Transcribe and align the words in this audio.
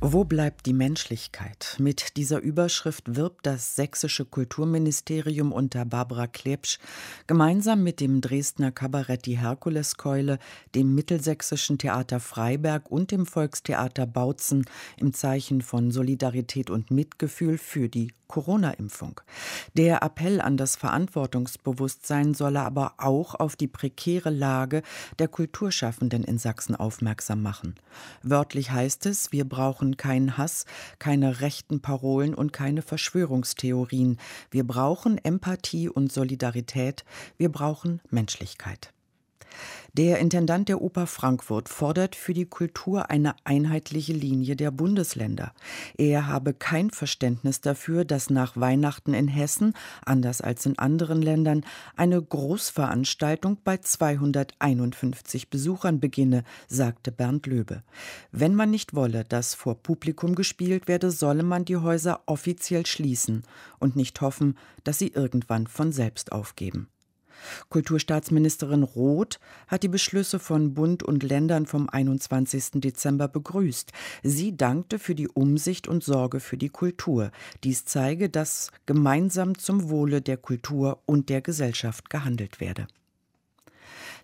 wo 0.00 0.24
bleibt 0.24 0.66
die 0.66 0.74
Menschlichkeit? 0.74 1.74
Mit 1.78 2.18
dieser 2.18 2.40
Überschrift 2.40 3.16
wirbt 3.16 3.46
das 3.46 3.76
sächsische 3.76 4.26
Kulturministerium 4.26 5.52
unter 5.52 5.86
Barbara 5.86 6.26
Klebsch 6.26 6.78
gemeinsam 7.26 7.82
mit 7.82 8.00
dem 8.00 8.20
Dresdner 8.20 8.72
Kabarett 8.72 9.24
Die 9.24 9.38
Herkuleskeule, 9.38 10.38
dem 10.74 10.94
Mittelsächsischen 10.94 11.78
Theater 11.78 12.20
Freiberg 12.20 12.90
und 12.90 13.10
dem 13.10 13.24
Volkstheater 13.24 14.06
Bautzen 14.06 14.66
im 14.98 15.14
Zeichen 15.14 15.62
von 15.62 15.90
Solidarität 15.90 16.68
und 16.68 16.90
Mitgefühl 16.90 17.56
für 17.56 17.88
die 17.88 18.12
Corona-Impfung. 18.28 19.20
Der 19.74 20.02
Appell 20.02 20.40
an 20.40 20.56
das 20.56 20.76
Verantwortungsbewusstsein 20.76 22.34
solle 22.34 22.60
aber 22.60 22.94
auch 22.98 23.34
auf 23.34 23.56
die 23.56 23.68
prekäre 23.68 24.30
Lage 24.30 24.82
der 25.18 25.28
Kulturschaffenden 25.28 26.24
in 26.24 26.38
Sachsen 26.38 26.74
aufmerksam 26.74 27.42
machen. 27.42 27.76
Wörtlich 28.22 28.70
heißt 28.70 29.06
es, 29.06 29.32
wir 29.32 29.48
brauchen 29.48 29.85
keinen 29.94 30.36
Hass, 30.36 30.64
keine 30.98 31.40
rechten 31.40 31.80
Parolen 31.80 32.34
und 32.34 32.52
keine 32.52 32.82
Verschwörungstheorien. 32.82 34.18
Wir 34.50 34.66
brauchen 34.66 35.18
Empathie 35.18 35.88
und 35.88 36.12
Solidarität. 36.12 37.04
Wir 37.36 37.52
brauchen 37.52 38.00
Menschlichkeit. 38.10 38.92
Der 39.96 40.18
Intendant 40.18 40.68
der 40.68 40.82
Oper 40.82 41.06
Frankfurt 41.06 41.70
fordert 41.70 42.16
für 42.16 42.34
die 42.34 42.44
Kultur 42.44 43.08
eine 43.08 43.34
einheitliche 43.44 44.12
Linie 44.12 44.54
der 44.54 44.70
Bundesländer. 44.70 45.54
Er 45.96 46.26
habe 46.26 46.52
kein 46.52 46.90
Verständnis 46.90 47.62
dafür, 47.62 48.04
dass 48.04 48.28
nach 48.28 48.58
Weihnachten 48.58 49.14
in 49.14 49.26
Hessen, 49.26 49.72
anders 50.04 50.42
als 50.42 50.66
in 50.66 50.78
anderen 50.78 51.22
Ländern, 51.22 51.64
eine 51.96 52.20
Großveranstaltung 52.20 53.56
bei 53.64 53.78
251 53.78 55.48
Besuchern 55.48 55.98
beginne, 55.98 56.44
sagte 56.68 57.10
Bernd 57.10 57.46
Löbe. 57.46 57.82
Wenn 58.32 58.54
man 58.54 58.70
nicht 58.70 58.92
wolle, 58.92 59.24
dass 59.24 59.54
vor 59.54 59.82
Publikum 59.82 60.34
gespielt 60.34 60.88
werde, 60.88 61.10
solle 61.10 61.42
man 61.42 61.64
die 61.64 61.78
Häuser 61.78 62.20
offiziell 62.26 62.84
schließen 62.84 63.44
und 63.78 63.96
nicht 63.96 64.20
hoffen, 64.20 64.58
dass 64.84 64.98
sie 64.98 65.08
irgendwann 65.08 65.66
von 65.66 65.90
selbst 65.90 66.32
aufgeben. 66.32 66.90
Kulturstaatsministerin 67.68 68.82
Roth 68.82 69.38
hat 69.68 69.82
die 69.82 69.88
Beschlüsse 69.88 70.38
von 70.38 70.74
Bund 70.74 71.02
und 71.02 71.22
Ländern 71.22 71.66
vom 71.66 71.88
21. 71.88 72.80
Dezember 72.80 73.28
begrüßt. 73.28 73.92
Sie 74.22 74.56
dankte 74.56 74.98
für 74.98 75.14
die 75.14 75.28
Umsicht 75.28 75.88
und 75.88 76.04
Sorge 76.04 76.40
für 76.40 76.56
die 76.56 76.68
Kultur. 76.68 77.30
Dies 77.64 77.84
zeige, 77.84 78.28
dass 78.28 78.70
gemeinsam 78.86 79.58
zum 79.58 79.88
Wohle 79.88 80.22
der 80.22 80.36
Kultur 80.36 81.02
und 81.06 81.28
der 81.28 81.40
Gesellschaft 81.40 82.10
gehandelt 82.10 82.60
werde. 82.60 82.86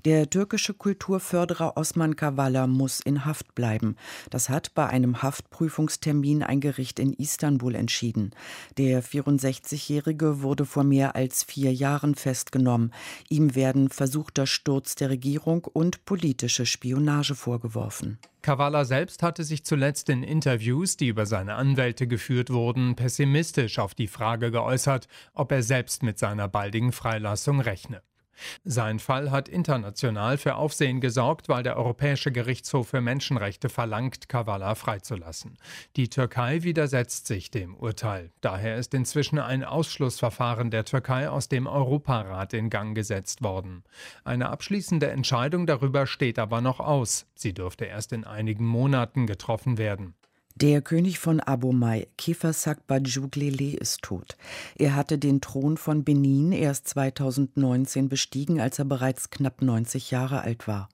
Der 0.05 0.29
türkische 0.29 0.75
Kulturförderer 0.75 1.77
Osman 1.77 2.17
Kavala 2.17 2.67
muss 2.67 2.99
in 2.99 3.25
Haft 3.25 3.55
bleiben. 3.55 3.95
Das 4.31 4.49
hat 4.49 4.75
bei 4.75 4.89
einem 4.89 5.23
Haftprüfungstermin 5.23 6.43
ein 6.43 6.59
Gericht 6.61 6.99
in 6.99 7.13
Istanbul 7.13 7.77
entschieden. 7.77 8.33
Der 8.79 9.05
64-Jährige 9.05 10.43
wurde 10.43 10.67
vor 10.67 10.83
mehr 10.83 11.15
als 11.15 11.45
vier 11.45 11.73
Jahren 11.73 12.17
festgenommen. 12.17 12.93
Ihm 13.29 13.55
werden 13.55 13.91
versuchter 13.91 14.49
Sturz 14.49 14.97
der 14.97 15.11
Regierung 15.11 15.65
und 15.73 16.05
politische 16.05 16.67
Spionage 16.67 17.37
vorgeworfen. 17.37 18.19
Kavala 18.43 18.85
selbst 18.85 19.23
hatte 19.23 19.45
sich 19.45 19.65
zuletzt 19.65 20.09
in 20.09 20.25
Interviews, 20.25 20.97
die 20.97 21.07
über 21.07 21.27
seine 21.27 21.55
Anwälte 21.55 22.09
geführt 22.09 22.51
wurden, 22.51 22.97
pessimistisch 22.97 23.79
auf 23.79 23.95
die 23.95 24.09
Frage 24.09 24.51
geäußert, 24.51 25.07
ob 25.33 25.53
er 25.53 25.63
selbst 25.63 26.03
mit 26.03 26.19
seiner 26.19 26.49
baldigen 26.49 26.91
Freilassung 26.91 27.61
rechne. 27.61 28.03
Sein 28.65 28.99
Fall 28.99 29.31
hat 29.31 29.49
international 29.49 30.39
für 30.39 30.57
Aufsehen 30.57 31.01
gesorgt, 31.01 31.49
weil 31.49 31.63
der 31.63 31.77
Europäische 31.77 32.33
Gerichtshof 32.33 32.89
für 32.89 33.01
Menschenrechte 33.01 33.69
verlangt, 33.69 34.29
Kavala 34.29 34.75
freizulassen. 34.75 35.59
Die 35.97 36.09
Türkei 36.09 36.63
widersetzt 36.63 37.27
sich 37.27 37.51
dem 37.51 37.75
Urteil. 37.75 38.31
Daher 38.41 38.77
ist 38.77 38.95
inzwischen 38.95 39.39
ein 39.39 39.65
Ausschlussverfahren 39.65 40.71
der 40.71 40.85
Türkei 40.85 41.29
aus 41.29 41.49
dem 41.49 41.67
Europarat 41.67 42.53
in 42.53 42.71
Gang 42.71 42.95
gesetzt 42.95 43.43
worden. 43.43 43.85
Eine 44.25 44.51
abschließende 44.51 45.11
Entscheidung 45.11 45.67
darüber 45.67 46.07
steht 46.07 46.39
aber 46.39 46.61
noch 46.61 46.81
aus. 46.81 47.27
Sie 47.35 47.53
dürfte 47.53 47.85
erst 47.85 48.13
in 48.13 48.25
einigen 48.25 48.67
Monaten 48.67 49.27
getroffen 49.27 49.79
werden. 49.79 50.15
Der 50.57 50.83
König 50.83 51.19
von 51.19 51.41
Abomey, 51.41 52.09
Kifasak 52.19 52.87
Bajuglele, 52.87 53.77
ist 53.77 54.03
tot. 54.03 54.37
Er 54.77 54.95
hatte 54.95 55.17
den 55.17 55.41
Thron 55.41 55.79
von 55.79 56.05
Benin 56.05 56.53
erst 56.53 56.89
2019 56.89 58.11
bestiegen, 58.11 58.61
als 58.61 58.79
er 58.79 58.85
bereits 58.85 59.31
knapp 59.31 59.63
90 59.63 60.11
Jahre 60.11 60.43
alt 60.43 60.69
war. 60.69 60.91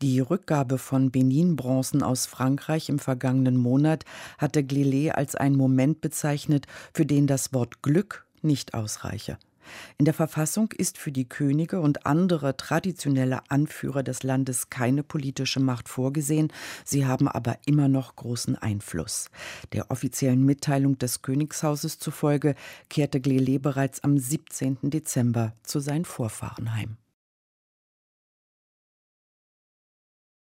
Die 0.00 0.20
Rückgabe 0.20 0.78
von 0.78 1.10
Benin-Bronzen 1.10 2.02
aus 2.02 2.26
Frankreich 2.26 2.88
im 2.88 2.98
vergangenen 2.98 3.56
Monat 3.56 4.04
hatte 4.38 4.64
Glele 4.64 5.16
als 5.16 5.34
einen 5.34 5.56
Moment 5.56 6.00
bezeichnet, 6.00 6.66
für 6.92 7.04
den 7.04 7.26
das 7.26 7.52
Wort 7.52 7.82
Glück 7.82 8.26
nicht 8.42 8.74
ausreiche. 8.74 9.38
In 9.98 10.04
der 10.04 10.14
Verfassung 10.14 10.72
ist 10.72 10.98
für 10.98 11.12
die 11.12 11.28
Könige 11.28 11.80
und 11.80 12.06
andere 12.06 12.56
traditionelle 12.56 13.40
Anführer 13.50 14.02
des 14.02 14.22
Landes 14.22 14.70
keine 14.70 15.02
politische 15.02 15.60
Macht 15.60 15.88
vorgesehen, 15.88 16.52
sie 16.84 17.06
haben 17.06 17.28
aber 17.28 17.58
immer 17.66 17.88
noch 17.88 18.16
großen 18.16 18.56
Einfluss. 18.56 19.30
Der 19.72 19.90
offiziellen 19.90 20.44
Mitteilung 20.44 20.98
des 20.98 21.22
Königshauses 21.22 21.98
zufolge 21.98 22.54
kehrte 22.88 23.20
Glele 23.20 23.58
bereits 23.58 24.02
am 24.02 24.18
17. 24.18 24.78
Dezember 24.82 25.52
zu 25.62 25.80
seinen 25.80 26.04
Vorfahren 26.04 26.74
heim. 26.74 26.96